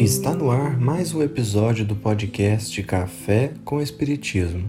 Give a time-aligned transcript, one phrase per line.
[0.00, 4.64] Está no ar mais um episódio do podcast Café com Espiritismo.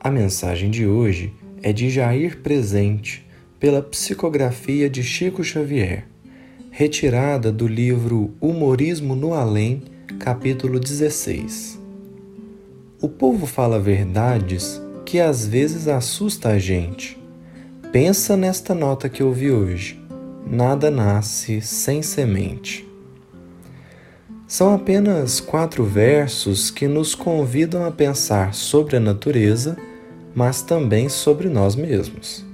[0.00, 3.22] A mensagem de hoje é de Jair Presente,
[3.58, 6.06] pela psicografia de Chico Xavier,
[6.70, 9.82] retirada do livro Humorismo no Além,
[10.18, 11.78] capítulo 16.
[13.02, 17.22] O povo fala verdades que às vezes assusta a gente.
[17.92, 20.02] Pensa nesta nota que ouvi hoje.
[20.46, 22.88] Nada nasce sem semente.
[24.50, 29.76] São apenas quatro versos que nos convidam a pensar sobre a natureza,
[30.34, 32.44] mas também sobre nós mesmos.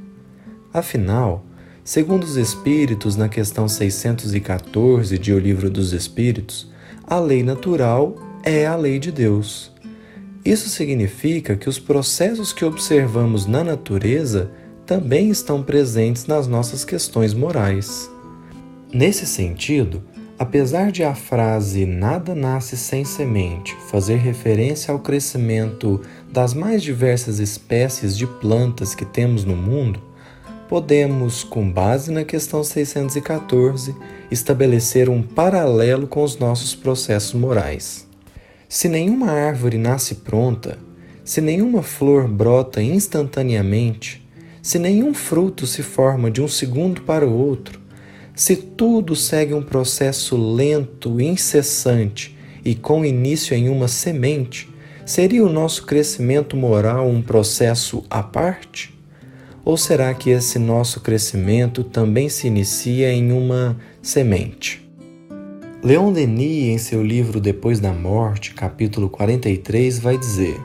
[0.74, 1.42] Afinal,
[1.82, 6.70] segundo os Espíritos, na questão 614 de O Livro dos Espíritos,
[7.06, 9.72] a lei natural é a lei de Deus.
[10.44, 14.50] Isso significa que os processos que observamos na natureza
[14.84, 18.10] também estão presentes nas nossas questões morais.
[18.92, 20.02] Nesse sentido,
[20.38, 27.38] Apesar de a frase nada nasce sem semente fazer referência ao crescimento das mais diversas
[27.38, 29.98] espécies de plantas que temos no mundo,
[30.68, 33.96] podemos, com base na questão 614,
[34.30, 38.06] estabelecer um paralelo com os nossos processos morais.
[38.68, 40.76] Se nenhuma árvore nasce pronta,
[41.24, 44.22] se nenhuma flor brota instantaneamente,
[44.60, 47.85] se nenhum fruto se forma de um segundo para o outro,
[48.36, 54.68] se tudo segue um processo lento, incessante e com início em uma semente,
[55.06, 58.94] seria o nosso crescimento moral um processo à parte?
[59.64, 64.86] Ou será que esse nosso crescimento também se inicia em uma semente?
[65.82, 70.60] Leon Denis, em seu livro Depois da Morte, capítulo 43, vai dizer: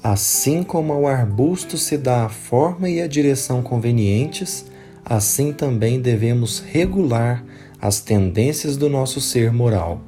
[0.00, 4.66] Assim como ao arbusto se dá a forma e a direção convenientes,
[5.04, 7.44] assim também devemos regular
[7.80, 10.00] as tendências do nosso ser moral.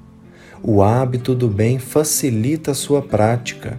[0.62, 3.78] O hábito do bem facilita a sua prática.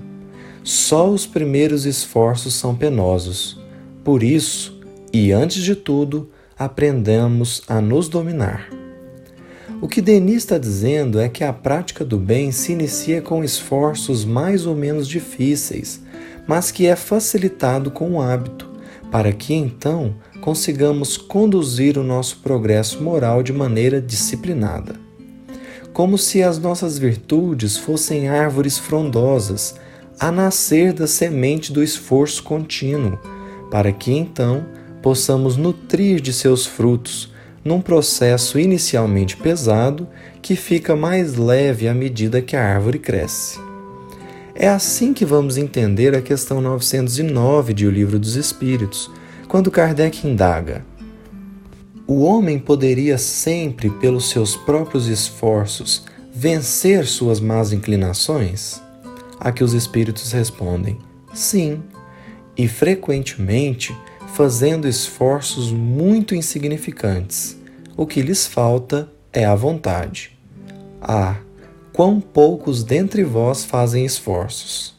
[0.64, 3.60] Só os primeiros esforços são penosos.
[4.04, 4.80] Por isso,
[5.12, 8.70] e antes de tudo, aprendamos a nos dominar.
[9.80, 14.26] O que Denis está dizendo é que a prática do bem se inicia com esforços
[14.26, 16.02] mais ou menos difíceis,
[16.48, 18.68] mas que é facilitado com o hábito,
[19.12, 20.16] para que então
[20.48, 24.96] consigamos conduzir o nosso progresso moral de maneira disciplinada.
[25.92, 29.76] Como se as nossas virtudes fossem árvores frondosas
[30.18, 33.20] a nascer da semente do esforço contínuo,
[33.70, 34.66] para que então
[35.02, 37.30] possamos nutrir de seus frutos
[37.62, 40.08] num processo inicialmente pesado
[40.42, 43.60] que fica mais leve à medida que a árvore cresce.
[44.56, 49.12] É assim que vamos entender a questão 909 de O Livro dos Espíritos,
[49.48, 50.86] quando Kardec indaga:
[52.06, 58.82] O homem poderia sempre, pelos seus próprios esforços, vencer suas más inclinações?
[59.40, 60.98] A que os espíritos respondem:
[61.34, 61.82] Sim,
[62.58, 63.96] e frequentemente
[64.34, 67.58] fazendo esforços muito insignificantes.
[67.96, 70.38] O que lhes falta é a vontade.
[71.02, 71.38] Ah,
[71.94, 74.97] quão poucos dentre vós fazem esforços!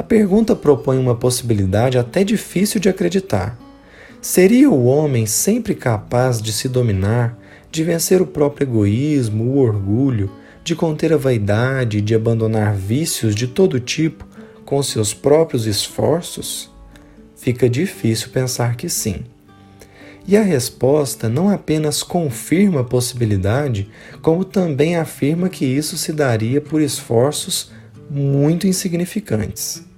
[0.00, 3.58] A pergunta propõe uma possibilidade até difícil de acreditar.
[4.18, 7.38] Seria o homem sempre capaz de se dominar,
[7.70, 10.30] de vencer o próprio egoísmo, o orgulho,
[10.64, 14.26] de conter a vaidade, de abandonar vícios de todo tipo
[14.64, 16.70] com seus próprios esforços?
[17.36, 19.26] Fica difícil pensar que sim.
[20.26, 23.90] E a resposta não apenas confirma a possibilidade,
[24.22, 27.70] como também afirma que isso se daria por esforços
[28.08, 29.89] muito insignificantes.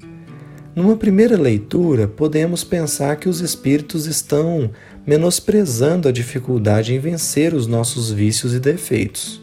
[0.75, 4.71] Numa primeira leitura, podemos pensar que os espíritos estão
[5.07, 9.43] menosprezando a dificuldade em vencer os nossos vícios e defeitos.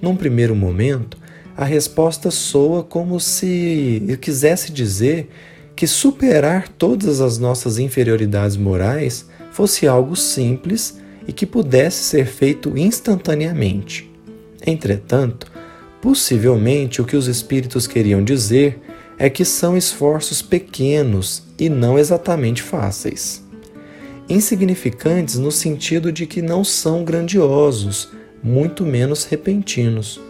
[0.00, 1.18] Num primeiro momento,
[1.56, 5.28] a resposta soa como se eu quisesse dizer
[5.74, 12.78] que superar todas as nossas inferioridades morais fosse algo simples e que pudesse ser feito
[12.78, 14.08] instantaneamente.
[14.64, 15.50] Entretanto,
[16.02, 18.80] Possivelmente o que os espíritos queriam dizer
[19.22, 23.40] é que são esforços pequenos e não exatamente fáceis.
[24.28, 28.08] Insignificantes no sentido de que não são grandiosos,
[28.42, 30.20] muito menos repentinos,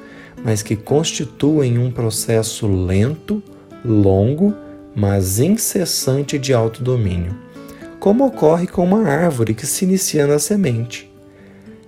[0.45, 3.43] mas que constituem um processo lento,
[3.83, 4.55] longo,
[4.95, 7.35] mas incessante de autodomínio,
[7.99, 11.11] como ocorre com uma árvore que se inicia na semente.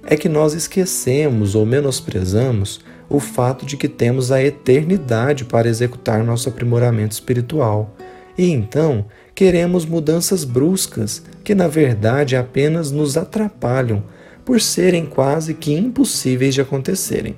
[0.04, 6.24] É que nós esquecemos ou menosprezamos o fato de que temos a eternidade para executar
[6.24, 7.94] nosso aprimoramento espiritual.
[8.36, 14.02] E então queremos mudanças bruscas que, na verdade, apenas nos atrapalham
[14.44, 17.36] por serem quase que impossíveis de acontecerem.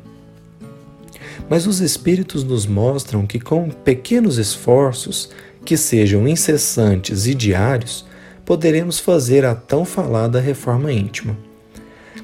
[1.48, 5.30] mas os Espíritos nos mostram que com pequenos esforços,
[5.64, 8.04] que sejam incessantes e diários,
[8.44, 11.36] poderemos fazer a tão falada reforma íntima.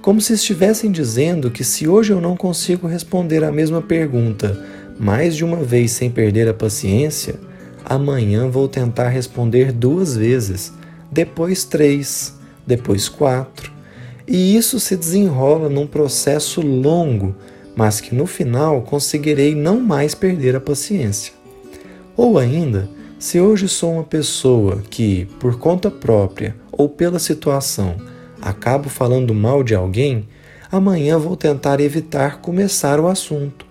[0.03, 4.61] Como se estivessem dizendo que se hoje eu não consigo responder a mesma pergunta
[4.99, 7.37] mais de uma vez sem perder a paciência,
[7.85, 10.73] amanhã vou tentar responder duas vezes,
[11.11, 12.35] depois três,
[12.67, 13.71] depois quatro.
[14.27, 17.37] E isso se desenrola num processo longo,
[17.77, 21.33] mas que no final conseguirei não mais perder a paciência.
[22.17, 22.89] Ou ainda,
[23.21, 27.95] se hoje sou uma pessoa que, por conta própria ou pela situação,
[28.43, 30.29] acabo falando mal de alguém,
[30.71, 33.65] amanhã vou tentar evitar começar o assunto.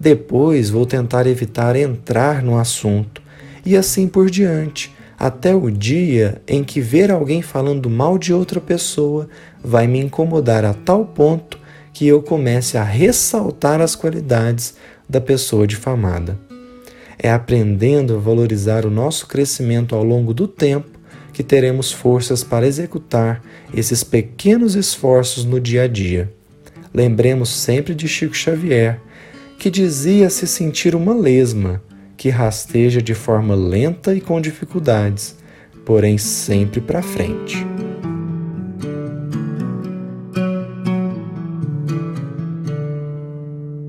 [0.00, 3.22] Depois vou tentar evitar entrar no assunto
[3.64, 8.60] e assim por diante, até o dia em que ver alguém falando mal de outra
[8.60, 9.28] pessoa
[9.62, 11.58] vai me incomodar a tal ponto
[11.92, 14.74] que eu comece a ressaltar as qualidades
[15.08, 16.38] da pessoa difamada.
[17.18, 20.93] É aprendendo a valorizar o nosso crescimento ao longo do tempo
[21.34, 23.42] que teremos forças para executar
[23.74, 26.32] esses pequenos esforços no dia a dia.
[26.94, 29.00] Lembremos sempre de Chico Xavier,
[29.58, 31.82] que dizia se sentir uma lesma
[32.16, 35.36] que rasteja de forma lenta e com dificuldades,
[35.84, 37.73] porém sempre para frente.